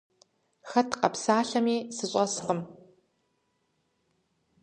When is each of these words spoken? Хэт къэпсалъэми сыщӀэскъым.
Хэт 0.69 0.89
къэпсалъэми 0.99 1.77
сыщӀэскъым. 1.95 2.59